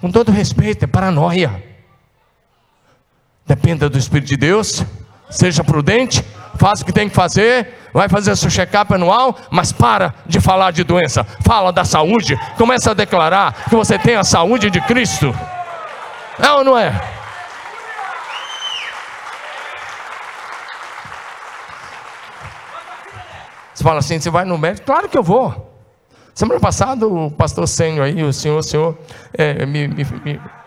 [0.00, 1.62] Com todo respeito, é paranoia.
[3.46, 4.84] Dependa do Espírito de Deus,
[5.30, 6.24] seja prudente,
[6.60, 10.72] faça o que tem que fazer, vai fazer seu check-up anual, mas para de falar
[10.72, 15.34] de doença, fala da saúde, começa a declarar que você tem a saúde de Cristo.
[16.38, 16.92] É ou não é?
[23.72, 24.84] Você fala assim, você vai no médico?
[24.84, 25.69] Claro que eu vou.
[26.34, 28.98] Semana passada o pastor Senhor aí, o senhor, o senhor
[29.34, 30.06] é, me, me,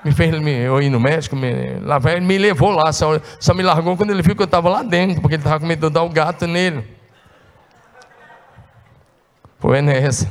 [0.03, 3.53] me, fez me, eu ir no médico, me, lá, ele me levou lá, só, só
[3.53, 5.87] me largou quando ele viu que eu estava lá dentro, porque ele estava com medo
[5.87, 6.85] de dar o gato nele.
[9.57, 10.29] Foi nessa.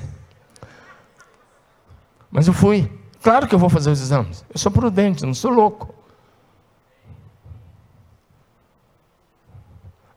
[2.30, 2.90] Mas eu fui.
[3.22, 4.44] Claro que eu vou fazer os exames.
[4.52, 5.94] Eu sou prudente, não sou louco.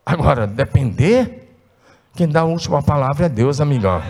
[0.05, 1.49] Agora, depender,
[2.13, 4.01] quem dá a última palavra é Deus, amigão.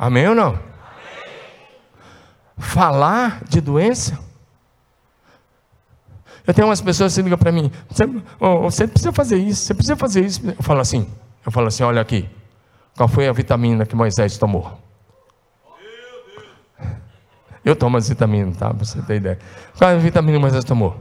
[0.00, 0.58] Amém ou não?
[2.56, 4.18] Falar de doença.
[6.46, 8.04] Eu tenho umas pessoas que ligam para mim, você,
[8.40, 10.40] oh, você precisa fazer isso, você precisa fazer isso.
[10.46, 11.06] Eu falo assim,
[11.44, 12.26] eu falo assim, olha aqui,
[12.96, 14.72] qual foi a vitamina que Moisés tomou?
[17.62, 18.72] Eu tomo as vitaminas, tá?
[18.72, 19.38] Para você ter ideia.
[19.76, 20.98] Qual é a vitamina que Moisés tomou?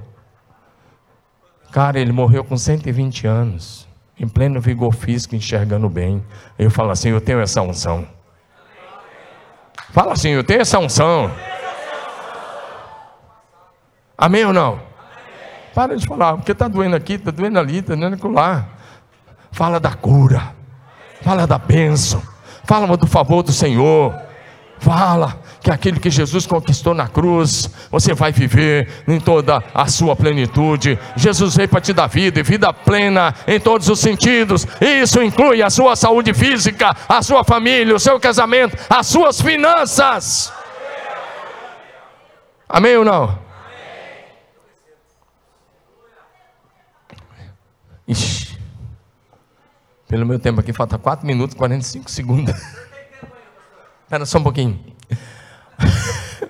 [1.71, 3.87] Cara, ele morreu com 120 anos,
[4.19, 6.21] em pleno vigor físico, enxergando bem.
[6.57, 8.05] Eu falo assim: eu tenho essa unção.
[9.91, 11.31] Fala assim: eu tenho essa unção.
[14.17, 14.81] Amém ou não?
[15.73, 18.65] Para de falar, porque está doendo aqui, está doendo ali, está doendo lá.
[19.51, 20.53] Fala da cura.
[21.21, 22.21] Fala da bênção.
[22.65, 24.28] Fala do favor do Senhor.
[24.79, 30.15] Fala que aquilo que Jesus conquistou na cruz, você vai viver em toda a sua
[30.15, 30.97] plenitude.
[31.15, 34.65] Jesus veio para te dar vida e vida plena em todos os sentidos.
[34.79, 40.53] Isso inclui a sua saúde física, a sua família, o seu casamento, as suas finanças.
[42.67, 43.37] Amém ou não?
[48.07, 48.57] Ixi.
[50.07, 52.55] Pelo meu tempo aqui, falta 4 minutos e 45 segundos.
[54.09, 54.79] Espera só um pouquinho.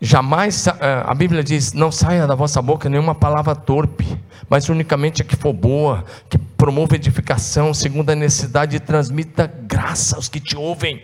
[0.00, 0.74] Jamais, eh,
[1.06, 5.36] a Bíblia diz: não saia da vossa boca nenhuma palavra torpe, mas unicamente a que
[5.36, 11.00] for boa, que promova edificação, segundo a necessidade, e transmita graça aos que te ouvem.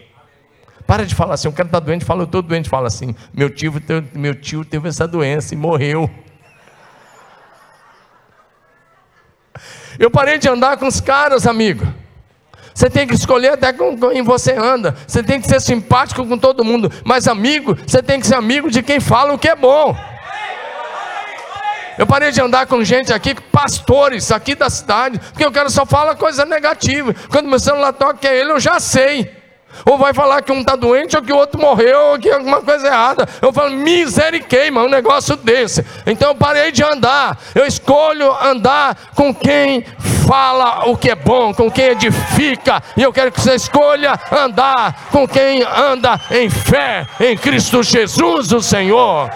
[0.84, 3.48] Para de falar assim, eu quero estar doente, fala, eu estou doente, fala assim, meu
[3.48, 3.72] tio,
[4.14, 6.10] meu tio teve essa doença e morreu.
[9.96, 11.86] Eu parei de andar com os caras, amigo.
[12.76, 14.94] Você tem que escolher até com quem você anda.
[15.06, 16.92] Você tem que ser simpático com todo mundo.
[17.06, 19.96] Mas, amigo, você tem que ser amigo de quem fala o que é bom.
[21.96, 25.86] Eu parei de andar com gente aqui, pastores aqui da cidade, porque eu quero só
[25.86, 27.14] falar coisa negativa.
[27.30, 29.34] Quando meu celular toca é ele, eu já sei.
[29.84, 32.62] Ou vai falar que um está doente, ou que o outro morreu, ou que alguma
[32.62, 33.28] coisa errada.
[33.42, 35.84] Eu falo, misericórdia, um negócio desse.
[36.06, 37.38] Então eu parei de andar.
[37.54, 39.84] Eu escolho andar com quem
[40.26, 42.82] fala o que é bom, com quem edifica.
[42.96, 48.52] E eu quero que você escolha andar com quem anda em fé em Cristo Jesus,
[48.52, 49.30] o Senhor.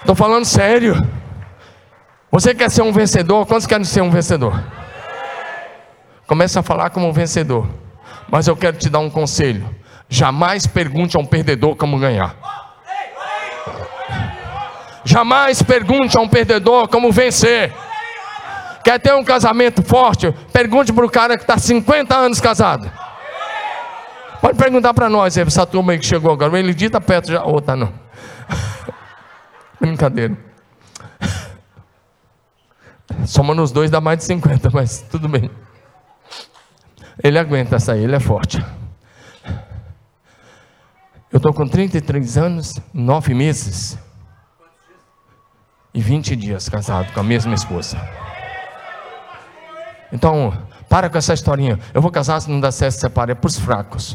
[0.00, 0.96] Estou falando sério.
[2.30, 3.46] Você quer ser um vencedor?
[3.46, 4.81] Quantos querem ser um vencedor?
[6.32, 7.68] Comece a falar como um vencedor.
[8.30, 9.68] Mas eu quero te dar um conselho:
[10.08, 12.34] jamais pergunte a um perdedor como ganhar.
[15.04, 17.70] Jamais pergunte a um perdedor como vencer.
[18.82, 20.32] Quer ter um casamento forte?
[20.50, 22.90] Pergunte para o cara que está 50 anos casado.
[24.40, 26.58] Pode perguntar para nós, essa turma aí que chegou agora.
[26.58, 27.42] Ele dita perto já.
[27.44, 27.92] Ou oh, tá não.
[29.78, 30.34] Brincadeira.
[33.26, 35.50] Somando os dois dá mais de 50, mas tudo bem.
[37.22, 38.64] Ele aguenta sair, ele é forte.
[41.30, 43.98] Eu estou com 33 anos, 9 meses
[45.94, 47.98] e 20 dias casado com a mesma esposa.
[50.12, 50.52] Então,
[50.88, 51.78] para com essa historinha.
[51.94, 53.32] Eu vou casar se não dá certo, separa.
[53.32, 54.14] É para os fracos.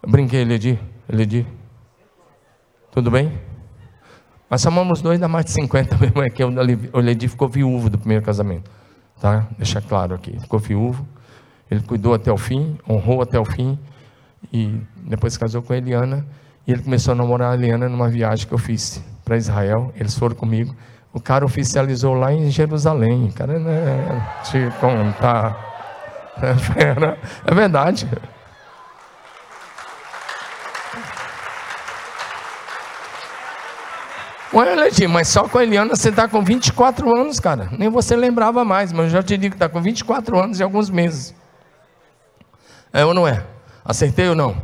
[0.00, 0.78] Eu brinquei, Ledi.
[1.08, 1.44] Ledi.
[2.92, 3.36] Tudo bem?
[4.48, 6.22] Mas chamamos dois, dá mais de 50 mesmo.
[6.22, 8.70] É que o Ledi ficou viúvo do primeiro casamento.
[9.22, 9.46] Tá?
[9.56, 10.36] Deixa claro aqui.
[10.40, 11.06] Ficou viúvo.
[11.70, 13.78] Ele cuidou até o fim, honrou até o fim.
[14.52, 16.26] E depois casou com a Eliana.
[16.66, 19.92] E ele começou a namorar a Eliana numa viagem que eu fiz para Israel.
[19.94, 20.74] Eles foram comigo.
[21.12, 23.30] O cara oficializou lá em Jerusalém.
[23.30, 25.70] Cara, né, te contar.
[27.46, 28.08] É verdade.
[34.54, 37.70] Ué, Letinho, mas só com a Eliana você está com 24 anos, cara.
[37.78, 40.62] Nem você lembrava mais, mas eu já te digo que está com 24 anos e
[40.62, 41.34] alguns meses.
[42.92, 43.46] É ou não é?
[43.82, 44.54] Acertei ou não?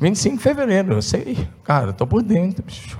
[0.00, 1.46] 25 de fevereiro, eu sei.
[1.62, 2.98] Cara, estou por dentro, bicho.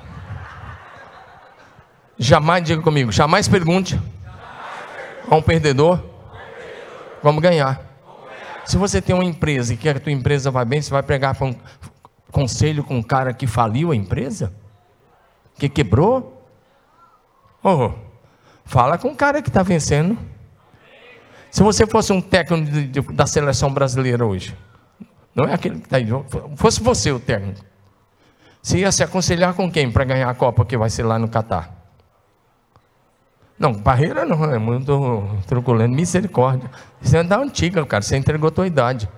[2.19, 3.99] Jamais, diga comigo, jamais pergunte
[5.31, 6.03] a um perdedor
[7.23, 7.81] como ganhar.
[8.67, 11.03] Se você tem uma empresa e quer que a tua empresa vá bem, você vai
[11.03, 11.55] pregar um
[12.31, 14.53] conselho com um cara que faliu a empresa?
[15.59, 16.47] Que quebrou?
[17.63, 17.91] Oh,
[18.65, 20.19] fala com o cara que está vencendo.
[21.51, 24.57] Se você fosse um técnico de, de, da seleção brasileira hoje,
[25.35, 26.07] não é aquele que está aí,
[26.57, 27.61] fosse você o técnico,
[28.63, 31.29] você ia se aconselhar com quem para ganhar a Copa que vai ser lá no
[31.29, 31.73] Catar?
[33.59, 36.71] Não, barreira não, é muito truculento, misericórdia.
[37.01, 39.09] Isso é da antiga, cara, você entregou a tua idade.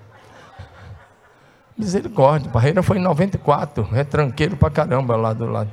[1.77, 5.71] Misericórdia, barreira foi em 94, é tranqueiro pra caramba lá do lado.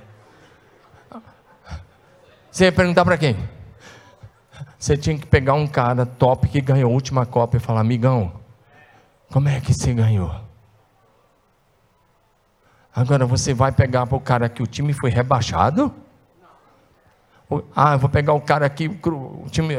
[2.55, 3.35] Você ia perguntar para quem?
[4.79, 8.31] Você tinha que pegar um cara top que ganhou a última Copa e falar: amigão,
[9.29, 10.33] como é que você ganhou?
[12.95, 15.93] Agora você vai pegar para o cara que o time foi rebaixado?
[17.75, 19.75] Ah, eu vou pegar o cara aqui, o time,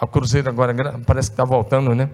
[0.00, 2.08] a Cruzeiro agora parece que está voltando, né?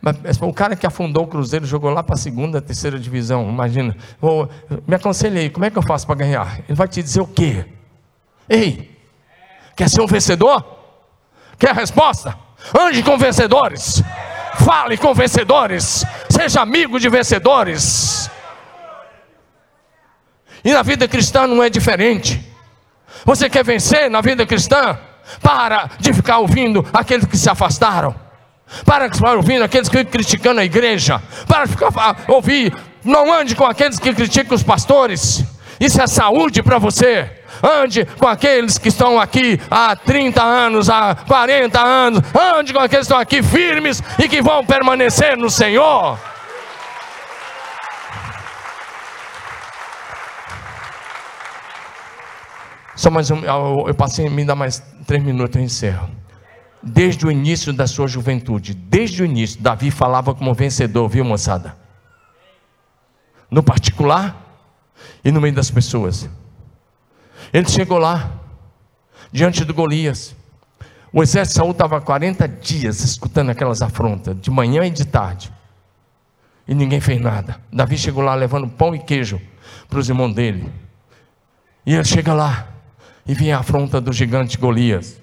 [0.00, 3.96] Mas o cara que afundou o Cruzeiro jogou lá para a segunda, terceira divisão, imagina.
[4.86, 6.60] me aconselhe aí, como é que eu faço para ganhar?
[6.68, 7.66] Ele vai te dizer o quê?
[8.48, 8.96] Ei,
[9.78, 10.64] Quer ser um vencedor?
[11.56, 12.36] Quer a resposta?
[12.76, 14.02] Ande com vencedores.
[14.56, 16.04] Fale com vencedores.
[16.28, 18.28] Seja amigo de vencedores.
[20.64, 22.44] E na vida cristã não é diferente.
[23.24, 24.98] Você quer vencer na vida cristã?
[25.40, 28.16] Para de ficar ouvindo aqueles que se afastaram.
[28.84, 31.22] Para de ficar ouvindo aqueles que ficam criticando a igreja.
[31.46, 32.76] Para de ficar ouvir.
[33.04, 35.44] Não ande com aqueles que criticam os pastores.
[35.80, 37.30] Isso é saúde para você.
[37.62, 42.20] Ande com aqueles que estão aqui há 30 anos, há 40 anos.
[42.34, 46.18] Ande com aqueles que estão aqui firmes e que vão permanecer no Senhor.
[52.96, 53.38] Só mais um,
[53.86, 56.10] eu passei, me dá mais três minutos eu encerro.
[56.82, 61.76] Desde o início da sua juventude, desde o início, Davi falava como vencedor, viu moçada?
[63.48, 64.47] No particular
[65.24, 66.28] e no meio das pessoas.
[67.52, 68.32] Ele chegou lá,
[69.32, 70.34] diante de Golias.
[71.12, 75.52] O exército de Saul estava 40 dias escutando aquelas afrontas, de manhã e de tarde.
[76.66, 77.60] E ninguém fez nada.
[77.72, 79.40] Davi chegou lá levando pão e queijo
[79.88, 80.70] para os irmãos dele.
[81.86, 82.68] E ele chega lá
[83.26, 85.18] e vem a afronta do gigante Golias.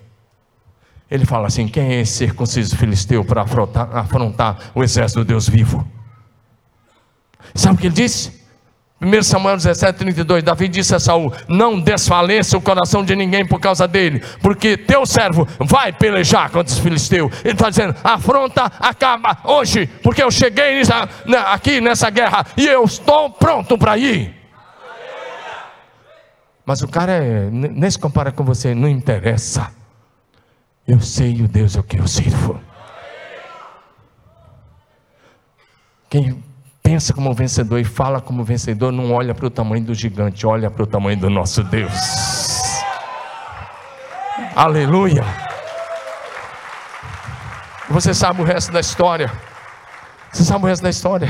[1.09, 5.47] Ele fala assim: quem é esse circunciso filisteu para afrontar, afrontar o exército do Deus
[5.47, 5.87] vivo?
[7.53, 8.44] Sabe o que ele disse?
[9.05, 13.59] 1 Samuel 17, 32, Davi disse a Saul: Não desfaleça o coração de ninguém por
[13.59, 17.31] causa dele, porque teu servo vai pelejar contra os filisteus.
[17.43, 21.07] Ele está dizendo: afronta acaba hoje, porque eu cheguei nessa,
[21.51, 24.33] aqui nessa guerra e eu estou pronto para ir.
[26.65, 29.71] Mas o cara é, nem se compara com você, não interessa.
[30.87, 32.59] Eu sei o Deus o que eu sirvo.
[36.09, 36.43] Quem
[36.85, 40.69] pensa como vencedor e fala como vencedor não olha para o tamanho do gigante, olha
[40.69, 41.91] para o tamanho do nosso Deus.
[44.55, 45.25] Aleluia.
[47.89, 49.31] Você sabe o resto da história.
[50.31, 51.27] Você sabe o resto da história.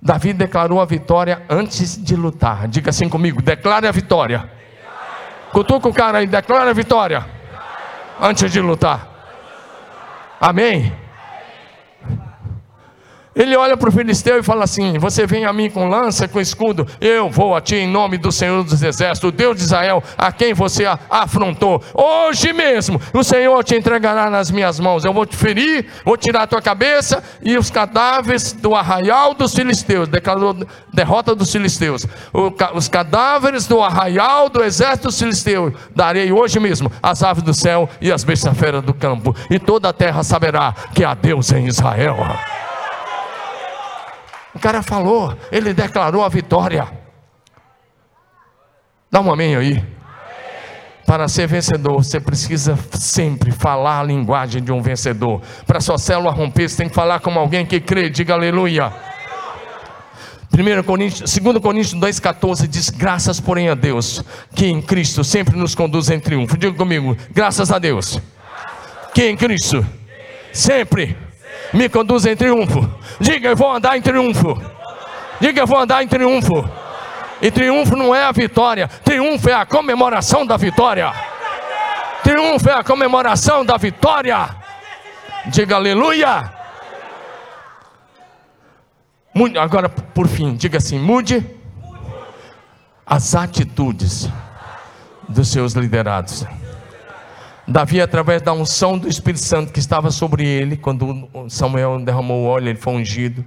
[0.00, 2.66] Davi declarou a vitória antes de lutar.
[2.66, 4.50] Diga assim comigo: declare a vitória.
[5.52, 7.26] Cutuca o cara aí, declare a vitória.
[8.18, 9.06] Antes de lutar.
[10.40, 11.05] Amém.
[13.36, 16.40] Ele olha para o filisteu e fala assim: Você vem a mim com lança, com
[16.40, 20.02] escudo, eu vou a ti em nome do Senhor dos Exércitos, o Deus de Israel,
[20.16, 21.82] a quem você afrontou.
[21.92, 25.04] Hoje mesmo o Senhor te entregará nas minhas mãos.
[25.04, 29.54] Eu vou te ferir, vou tirar a tua cabeça e os cadáveres do arraial dos
[29.54, 30.08] filisteus.
[30.08, 30.56] Declarou
[30.92, 32.06] derrota dos filisteus.
[32.74, 37.88] Os cadáveres do arraial do exército dos filisteus darei hoje mesmo as aves do céu
[38.00, 41.66] e as bestas feras do campo, e toda a terra saberá que há Deus em
[41.66, 42.16] Israel.
[44.56, 46.88] O cara falou, ele declarou a vitória.
[49.10, 49.84] Dá um amém aí.
[51.06, 55.42] Para ser vencedor, você precisa sempre falar a linguagem de um vencedor.
[55.66, 58.08] Para sua célula romper, você tem que falar como alguém que crê.
[58.08, 58.90] Diga aleluia.
[60.50, 65.74] 1 Coríntios, 2 Coríntios 2,14 diz: Graças, porém, a Deus, que em Cristo sempre nos
[65.74, 66.56] conduz em triunfo.
[66.56, 68.18] Diga comigo, graças a Deus,
[69.12, 69.86] que em Cristo
[70.50, 71.25] sempre
[71.72, 72.88] me conduz em triunfo.
[73.20, 74.60] Diga, eu vou andar em triunfo.
[75.40, 76.68] Diga, eu vou andar em triunfo.
[77.40, 81.12] E triunfo não é a vitória, triunfo é a comemoração da vitória.
[82.22, 84.48] Triunfo é a comemoração da vitória.
[85.46, 86.50] Diga aleluia.
[89.60, 91.44] Agora, por fim, diga assim: mude
[93.06, 94.28] as atitudes
[95.28, 96.44] dos seus liderados.
[97.68, 102.46] Davi, através da unção do Espírito Santo que estava sobre ele, quando Samuel derramou o
[102.46, 103.44] óleo, ele foi ungido.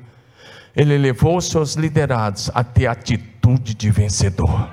[0.76, 4.70] Ele levou os seus liderados a ter atitude de vencedor.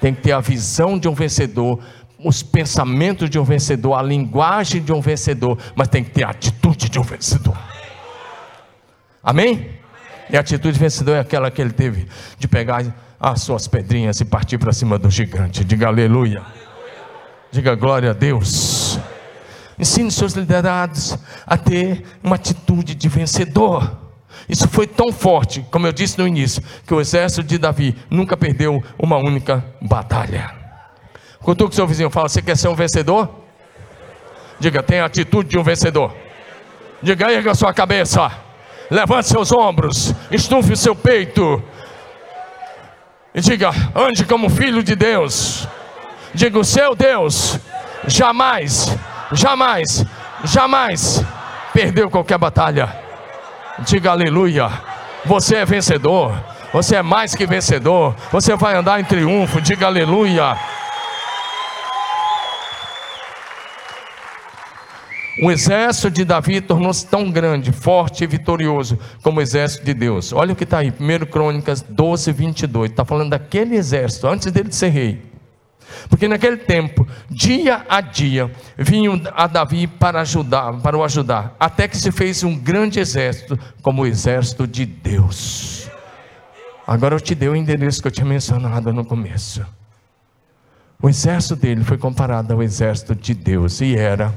[0.00, 1.80] Tem que ter a visão de um vencedor,
[2.24, 6.30] os pensamentos de um vencedor, a linguagem de um vencedor, mas tem que ter a
[6.30, 7.58] atitude de um vencedor.
[9.22, 9.70] Amém?
[10.30, 12.06] E a atitude de vencedor é aquela que ele teve
[12.38, 12.84] de pegar
[13.18, 15.64] as suas pedrinhas e partir para cima do gigante.
[15.64, 16.57] Diga aleluia.
[17.50, 18.98] Diga glória a Deus.
[19.78, 23.96] Ensine seus liderados a ter uma atitude de vencedor.
[24.48, 28.36] Isso foi tão forte, como eu disse no início, que o exército de Davi nunca
[28.36, 30.50] perdeu uma única batalha.
[31.40, 33.28] Quando o seu vizinho fala, você quer ser um vencedor?
[34.58, 36.14] Diga, tem a atitude de um vencedor.
[37.00, 38.30] Diga, erga sua cabeça,
[38.90, 41.62] levante seus ombros, estufe o seu peito.
[43.34, 45.68] E diga, ande como filho de Deus.
[46.38, 47.58] Diga: o seu Deus
[48.06, 48.96] jamais,
[49.32, 50.04] jamais,
[50.44, 51.20] jamais
[51.72, 52.96] perdeu qualquer batalha.
[53.80, 54.70] Diga aleluia.
[55.24, 56.32] Você é vencedor.
[56.72, 58.14] Você é mais que vencedor.
[58.30, 59.60] Você vai andar em triunfo.
[59.60, 60.56] Diga aleluia.
[65.42, 70.32] O exército de Davi tornou-se tão grande, forte e vitorioso como o exército de Deus.
[70.32, 72.92] Olha o que está aí, 1 Crônicas 12, 22.
[72.92, 75.27] Está falando daquele exército, antes dele ser rei.
[76.08, 81.86] Porque naquele tempo, dia a dia, vinham a Davi para ajudar, para o ajudar, até
[81.86, 85.88] que se fez um grande exército, como o exército de Deus.
[86.86, 89.64] Agora eu te dei o endereço que eu tinha mencionado no começo.
[91.00, 94.32] O exército dele foi comparado ao exército de Deus, e era,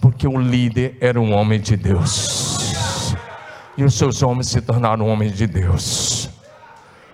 [0.00, 3.14] porque o líder era um homem de Deus,
[3.76, 6.30] e os seus homens se tornaram homens de Deus.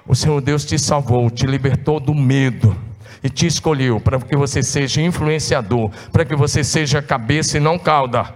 [0.07, 2.77] O Senhor Deus te salvou, te libertou do medo
[3.23, 7.79] e te escolheu para que você seja influenciador, para que você seja cabeça e não
[7.79, 8.35] cauda.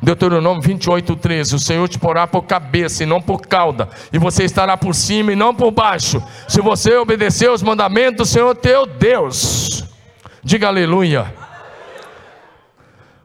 [0.00, 4.44] Deuteronômio 28, 13: O Senhor te porá por cabeça e não por cauda, e você
[4.44, 8.86] estará por cima e não por baixo, se você obedecer os mandamentos do Senhor teu
[8.86, 9.84] Deus.
[10.42, 11.34] Diga aleluia.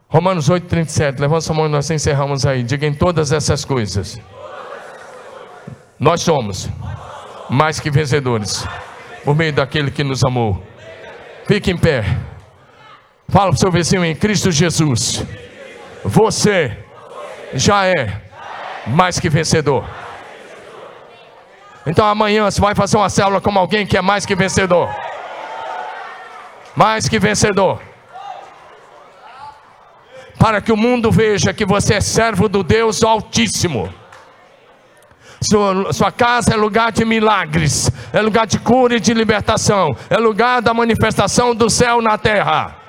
[0.09, 1.19] Romanos 8, 37.
[1.19, 2.61] Levanta sua mão e nós encerramos aí.
[2.61, 4.19] Diga em todas essas coisas.
[5.99, 6.69] Nós somos
[7.49, 8.63] mais que vencedores
[9.23, 10.61] por meio daquele que nos amou.
[11.47, 12.03] Fique em pé.
[13.29, 15.25] Fala para o seu vizinho em Cristo Jesus.
[16.03, 16.77] Você
[17.53, 18.21] já é
[18.85, 19.85] mais que vencedor.
[21.85, 24.89] Então amanhã você vai fazer uma célula como alguém que é mais que vencedor.
[26.75, 27.81] Mais que vencedor.
[30.37, 33.93] Para que o mundo veja que você é servo do Deus Altíssimo.
[35.43, 40.17] Sua, sua casa é lugar de milagres, é lugar de cura e de libertação, é
[40.17, 42.82] lugar da manifestação do céu na terra.